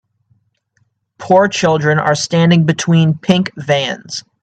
[1.19, 4.23] Poor children are standing between pink vans.